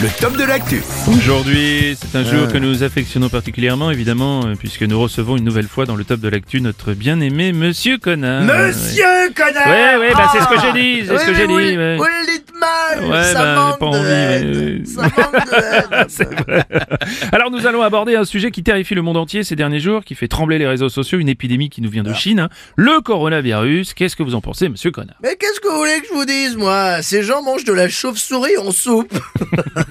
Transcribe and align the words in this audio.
le 0.00 0.08
top 0.20 0.36
de 0.36 0.44
l'actu. 0.44 0.80
Aujourd'hui, 1.08 1.96
c'est 2.00 2.16
un 2.16 2.22
jour 2.22 2.46
que 2.46 2.58
nous 2.58 2.84
affectionnons 2.84 3.28
particulièrement, 3.28 3.90
évidemment, 3.90 4.46
euh, 4.46 4.54
puisque 4.56 4.82
nous 4.82 5.00
recevons 5.00 5.36
une 5.36 5.42
nouvelle 5.44 5.66
fois 5.66 5.86
dans 5.86 5.96
le 5.96 6.04
top 6.04 6.20
de 6.20 6.28
l'actu 6.28 6.60
notre 6.60 6.92
bien-aimé 6.92 7.52
Monsieur 7.52 7.98
Connard. 7.98 8.42
Monsieur 8.44 9.02
connard 9.34 9.66
Ouais, 9.66 9.96
ouais, 9.98 10.12
bah 10.14 10.28
c'est 10.32 10.38
ce 10.40 10.44
que 10.48 10.54
Ah 10.56 10.70
j'ai 10.72 10.80
dit, 10.80 11.00
c'est 11.00 11.06
ce 11.18 11.20
Oui, 11.20 11.26
que 11.26 11.34
j'ai 11.34 11.46
dit. 11.48 11.52
le- 11.74 11.78
ouais. 11.78 11.96
Vous 11.96 12.04
le 12.04 12.32
dites 12.32 12.52
mal, 12.60 13.10
Ouais, 13.10 13.24
ça 13.32 13.42
bah, 13.42 13.54
manque 13.56 13.78
pas 13.80 13.86
de 13.86 13.90
envie, 13.90 14.78
mais- 14.78 14.84
Ça 14.86 15.02
manque 15.02 15.34
de 15.34 16.54
haine. 16.58 17.28
Alors 17.32 17.50
nous 17.50 17.66
allons 17.66 17.82
aborder 17.82 18.14
un 18.14 18.24
sujet 18.24 18.52
qui 18.52 18.62
terrifie 18.62 18.94
le 18.94 19.02
monde 19.02 19.16
entier 19.16 19.42
ces 19.42 19.56
derniers 19.56 19.80
jours, 19.80 20.04
qui 20.04 20.14
fait 20.14 20.28
trembler 20.28 20.58
les 20.58 20.66
réseaux 20.68 20.88
sociaux, 20.88 21.18
une 21.18 21.28
épidémie 21.28 21.70
qui 21.70 21.82
nous 21.82 21.90
vient 21.90 22.04
de 22.04 22.12
Chine, 22.12 22.38
hein. 22.40 22.48
le 22.76 23.00
coronavirus. 23.00 23.94
Qu'est-ce 23.94 24.14
que 24.14 24.22
vous 24.22 24.36
en 24.36 24.40
pensez, 24.40 24.68
Monsieur 24.68 24.92
Connard? 24.92 25.16
Mais 25.24 25.36
qu'est-ce 25.38 25.58
que 25.60 25.68
vous 25.68 25.78
voulez 25.78 26.00
que 26.02 26.06
je 26.08 26.12
vous 26.14 26.24
dise, 26.24 26.56
moi? 26.56 27.02
Ces 27.02 27.22
gens 27.24 27.42
mangent 27.42 27.64
de 27.64 27.72
la 27.72 27.88
chauve-souris 27.88 28.56
en 28.58 28.70
soupe. 28.70 29.12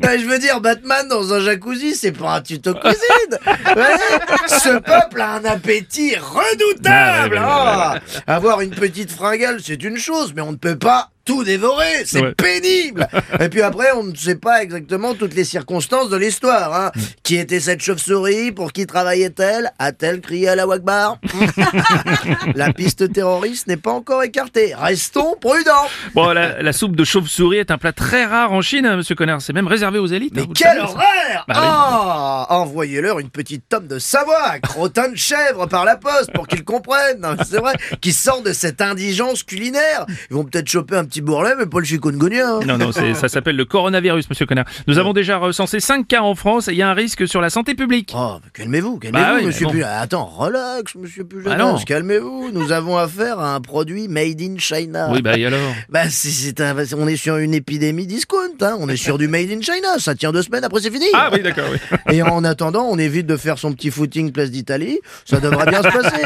Ben, 0.00 0.18
je 0.20 0.26
veux 0.26 0.38
dire, 0.38 0.60
Batman 0.60 1.06
dans 1.08 1.32
un 1.34 1.40
jacuzzi, 1.40 1.94
c'est 1.94 2.12
pas 2.12 2.34
un 2.36 2.40
tuto 2.40 2.74
cuisine. 2.74 3.38
Ouais. 3.76 4.48
Ce 4.48 4.78
peuple 4.78 5.20
a 5.20 5.34
un 5.34 5.44
appétit 5.44 6.16
redoutable. 6.16 7.38
Ah, 7.40 7.92
ouais, 7.92 7.94
ouais, 7.94 8.22
Ah. 8.26 8.34
Avoir 8.34 8.60
une 8.60 8.70
petite 8.70 9.10
fringale, 9.10 9.60
c'est 9.64 9.82
une 9.82 9.96
chose, 9.98 10.32
mais 10.34 10.42
on 10.42 10.52
ne 10.52 10.56
peut 10.56 10.78
pas 10.78 11.10
tout 11.30 11.44
dévorer. 11.44 12.02
C'est 12.04 12.20
Ouais. 12.20 12.34
pénible. 12.34 13.06
Et 13.40 13.48
puis 13.48 13.62
après, 13.62 13.92
on 13.94 14.02
ne 14.02 14.14
sait 14.16 14.34
pas 14.34 14.62
exactement 14.64 15.14
toutes 15.14 15.34
les 15.34 15.44
circonstances 15.44 16.10
de 16.10 16.16
l'histoire. 16.16 16.74
Hein. 16.74 16.90
Qui 17.22 17.36
était 17.36 17.60
cette 17.60 17.80
chauve-souris? 17.80 18.50
Pour 18.50 18.72
qui 18.72 18.84
travaillait-elle? 18.86 19.70
A-t-elle 19.78 20.20
crié 20.20 20.48
à 20.48 20.56
la 20.56 20.66
Wagbar 20.66 21.18
La 22.54 22.72
piste 22.72 23.12
terroriste 23.12 23.66
n'est 23.68 23.76
pas 23.76 23.92
encore 23.92 24.22
écartée. 24.24 24.74
Restons 24.76 25.36
prudents. 25.40 25.86
Bon, 26.14 26.30
la, 26.32 26.60
la 26.62 26.72
soupe 26.72 26.96
de 26.96 27.04
chauve-souris 27.04 27.58
est 27.58 27.70
un 27.70 27.78
plat 27.78 27.92
très 27.92 28.24
rare 28.24 28.52
en 28.52 28.60
Chine, 28.60 28.84
hein, 28.86 28.96
Monsieur 28.96 29.14
Connard. 29.14 29.40
C'est 29.40 29.52
même 29.52 29.68
réservé 29.68 29.98
aux 30.00 30.06
élites. 30.06 30.34
Mais 30.34 30.42
hein, 30.42 30.46
quelle 30.54 30.78
horreur 30.80 31.44
Bah. 31.46 31.54
Ah 31.56 32.46
Envoyez-leur 32.50 33.20
une 33.20 33.30
petite 33.30 33.68
tome 33.68 33.86
de 33.86 33.98
Savoie, 33.98 34.58
crottin 34.62 35.10
de 35.10 35.16
chèvre 35.16 35.66
par 35.66 35.84
la 35.84 35.96
poste 35.96 36.32
pour 36.32 36.48
qu'ils 36.48 36.64
comprennent. 36.64 37.24
C'est 37.48 37.58
vrai, 37.58 37.74
qu'ils 38.00 38.14
sortent 38.14 38.46
de 38.46 38.52
cette 38.52 38.80
indigence 38.80 39.42
culinaire. 39.44 40.06
Ils 40.30 40.34
vont 40.36 40.44
peut-être 40.44 40.68
choper 40.68 40.96
un 40.96 41.04
petit 41.04 41.19
bourrelet, 41.24 41.54
mais 41.58 41.66
pas 41.66 41.78
le 41.78 41.84
chikungunya. 41.84 42.56
hein. 42.56 42.60
Non, 42.66 42.78
non, 42.78 42.92
ça 42.92 43.28
s'appelle 43.28 43.56
le 43.56 43.64
coronavirus, 43.64 44.28
Monsieur 44.30 44.46
Connard. 44.46 44.64
Nous 44.86 44.98
avons 44.98 45.12
déjà 45.12 45.38
recensé 45.38 45.80
5 45.80 46.06
cas 46.06 46.20
en 46.22 46.34
France 46.34 46.68
et 46.68 46.72
il 46.72 46.76
y 46.78 46.82
a 46.82 46.88
un 46.90 46.94
risque 46.94 47.26
sur 47.28 47.40
la 47.40 47.50
santé 47.50 47.74
publique. 47.74 48.12
Oh, 48.16 48.36
calmez-vous, 48.54 48.98
calmez-vous, 48.98 49.24
Bah 49.24 49.34
oui, 49.38 49.46
monsieur 49.46 49.66
bon. 49.66 49.74
Attends, 49.84 50.26
relax, 50.26 50.94
monsieur 50.94 51.24
Pujadas, 51.24 51.54
Ah 51.54 51.58
non. 51.58 51.76
calmez-vous. 51.78 52.50
Nous 52.52 52.72
avons 52.72 52.96
affaire 52.96 53.38
à 53.38 53.54
un 53.54 53.60
produit 53.60 54.08
made 54.08 54.40
in 54.40 54.56
China. 54.58 55.08
Oui, 55.12 55.22
bah 55.22 55.36
et 55.38 55.46
alors 55.46 55.58
Bah, 55.88 56.02
c'est 56.08 56.60
un- 56.60 56.74
on 56.96 57.06
est 57.08 57.16
sur 57.16 57.36
une 57.36 57.54
épidémie 57.54 58.06
discount, 58.06 58.36
hein. 58.60 58.76
On 58.80 58.88
est 58.88 58.96
sur 58.96 59.18
du 59.18 59.28
made 59.28 59.50
in 59.50 59.60
China. 59.60 59.98
Ça 59.98 60.14
tient 60.14 60.32
deux 60.32 60.42
semaines, 60.42 60.64
après 60.64 60.80
c'est 60.80 60.90
fini. 60.90 61.06
Ah 61.14 61.30
oui, 61.32 61.42
d'accord, 61.42 61.64
oui. 61.70 61.78
Et 62.14 62.22
en 62.22 62.44
attendant, 62.44 62.86
on 62.90 62.98
évite 62.98 63.26
de 63.26 63.36
faire 63.36 63.58
son 63.58 63.72
petit 63.72 63.90
footing 63.90 64.32
place 64.32 64.50
d'Italie. 64.50 64.98
Ça 65.24 65.40
devrait 65.40 65.66
bien 65.66 65.82
se 65.82 65.88
passer. 65.88 66.22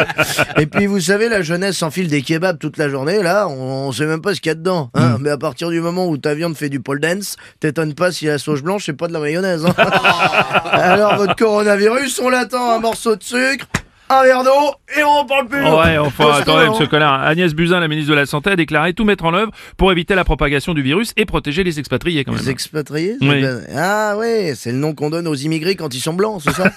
Et 0.58 0.66
puis, 0.66 0.86
vous 0.86 1.00
savez, 1.00 1.28
la 1.28 1.42
jeunesse 1.42 1.76
s'enfile 1.78 2.08
des 2.08 2.22
kebabs 2.22 2.58
toute 2.58 2.76
la 2.78 2.88
journée. 2.88 3.22
Là, 3.22 3.48
on, 3.48 3.88
on 3.88 3.92
sait 3.92 4.06
même 4.06 4.20
pas 4.22 4.34
ce 4.34 4.40
qu'il 4.40 4.50
y 4.50 4.52
a 4.52 4.54
dedans. 4.54 4.73
Hein. 4.94 5.16
Mais 5.20 5.30
à 5.30 5.38
partir 5.38 5.70
du 5.70 5.80
moment 5.80 6.06
où 6.06 6.16
ta 6.16 6.34
viande 6.34 6.56
fait 6.56 6.68
du 6.68 6.80
pole 6.80 7.00
dance, 7.00 7.36
t'étonnes 7.60 7.94
pas 7.94 8.12
si 8.12 8.26
la 8.26 8.38
sauce 8.38 8.62
blanche, 8.62 8.84
c'est 8.86 8.92
pas 8.92 9.08
de 9.08 9.12
la 9.12 9.20
mayonnaise. 9.20 9.64
hein. 9.66 9.74
Alors, 10.72 11.16
votre 11.16 11.36
coronavirus, 11.36 12.20
on 12.22 12.28
l'attend. 12.28 12.70
Un 12.72 12.80
morceau 12.80 13.16
de 13.16 13.22
sucre, 13.22 13.66
un 14.10 14.22
verre 14.22 14.44
d'eau, 14.44 14.74
et 14.96 15.02
on 15.02 15.08
en 15.08 15.24
parle 15.24 15.48
plus. 15.48 15.62
Ouais, 15.62 15.98
enfin, 15.98 16.32
attendez, 16.34 16.66
non. 16.66 16.72
monsieur 16.72 16.86
Collard. 16.86 17.22
Agnès 17.22 17.54
Buzyn, 17.54 17.80
la 17.80 17.88
ministre 17.88 18.10
de 18.10 18.16
la 18.16 18.26
Santé, 18.26 18.50
a 18.50 18.56
déclaré 18.56 18.92
tout 18.92 19.04
mettre 19.04 19.24
en 19.24 19.34
œuvre 19.34 19.50
pour 19.76 19.90
éviter 19.92 20.14
la 20.14 20.24
propagation 20.24 20.74
du 20.74 20.82
virus 20.82 21.12
et 21.16 21.24
protéger 21.24 21.64
les 21.64 21.78
expatriés, 21.78 22.24
quand 22.24 22.32
même. 22.32 22.40
Les 22.40 22.50
expatriés 22.50 23.16
Oui. 23.20 23.44
Ah 23.74 24.16
ouais, 24.16 24.52
c'est 24.56 24.72
le 24.72 24.78
nom 24.78 24.94
qu'on 24.94 25.10
donne 25.10 25.26
aux 25.26 25.34
immigrés 25.34 25.74
quand 25.74 25.94
ils 25.94 26.00
sont 26.00 26.12
blancs, 26.12 26.42
c'est 26.44 26.52
ça 26.52 26.64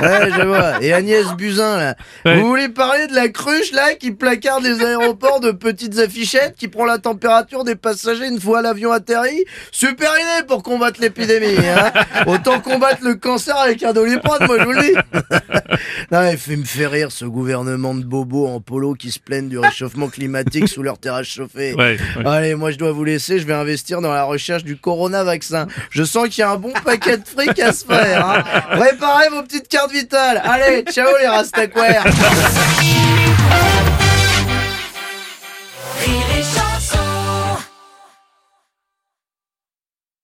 Ouais, 0.00 0.30
je 0.36 0.42
vois. 0.42 0.82
Et 0.82 0.92
Agnès 0.92 1.26
Buzyn, 1.36 1.76
là. 1.76 1.94
Ouais. 2.24 2.36
Vous 2.40 2.48
voulez 2.48 2.68
parler 2.68 3.06
de 3.06 3.14
la 3.14 3.28
cruche, 3.28 3.72
là, 3.72 3.94
qui 3.94 4.10
placarde 4.10 4.64
les 4.64 4.82
aéroports 4.82 5.40
de 5.40 5.50
petites 5.50 5.98
affichettes, 5.98 6.54
qui 6.56 6.68
prend 6.68 6.84
la 6.86 6.98
température 6.98 7.64
des 7.64 7.76
passagers 7.76 8.26
une 8.26 8.40
fois 8.40 8.62
l'avion 8.62 8.92
atterri? 8.92 9.44
Super 9.72 10.10
idée 10.14 10.46
pour 10.46 10.62
combattre 10.62 11.00
l'épidémie, 11.00 11.56
hein 11.58 11.92
Autant 12.26 12.60
combattre 12.60 13.04
le 13.04 13.14
cancer 13.14 13.56
avec 13.56 13.82
un 13.82 13.92
doliprane, 13.92 14.46
moi 14.46 14.56
je 14.58 14.64
vous 14.64 14.72
le 14.72 14.80
dis 14.82 14.94
Non, 16.12 16.29
il 16.32 16.38
fait 16.38 16.56
me 16.56 16.64
faire 16.64 16.90
rire 16.90 17.12
ce 17.12 17.24
gouvernement 17.24 17.94
de 17.94 18.04
bobos 18.04 18.46
en 18.46 18.60
polo 18.60 18.94
qui 18.94 19.10
se 19.10 19.18
plaignent 19.18 19.48
du 19.48 19.58
réchauffement 19.58 20.08
climatique 20.08 20.68
sous 20.68 20.82
leur 20.82 20.98
terrasse 20.98 21.26
chauffée. 21.26 21.74
Ouais, 21.74 21.98
ouais. 22.16 22.26
Allez, 22.26 22.54
moi 22.54 22.70
je 22.70 22.78
dois 22.78 22.92
vous 22.92 23.04
laisser, 23.04 23.38
je 23.38 23.46
vais 23.46 23.54
investir 23.54 24.00
dans 24.00 24.12
la 24.12 24.24
recherche 24.24 24.64
du 24.64 24.76
corona 24.76 25.24
vaccin. 25.24 25.66
Je 25.90 26.02
sens 26.02 26.28
qu'il 26.28 26.40
y 26.40 26.42
a 26.42 26.50
un 26.50 26.56
bon 26.56 26.72
paquet 26.84 27.18
de 27.18 27.24
fric 27.26 27.58
à 27.60 27.72
se 27.72 27.84
faire. 27.84 28.26
Hein. 28.26 28.42
Préparez 28.76 29.28
vos 29.30 29.42
petites 29.42 29.68
cartes 29.68 29.92
vitales. 29.92 30.40
Allez, 30.44 30.84
ciao 30.90 31.08
les 31.20 31.28
rastaquaires 31.28 32.04